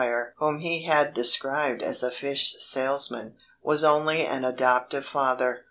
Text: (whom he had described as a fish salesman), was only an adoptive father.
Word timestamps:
(whom 0.37 0.61
he 0.61 0.81
had 0.81 1.13
described 1.13 1.83
as 1.83 2.01
a 2.01 2.09
fish 2.09 2.55
salesman), 2.57 3.35
was 3.61 3.83
only 3.83 4.25
an 4.25 4.43
adoptive 4.43 5.05
father. 5.05 5.59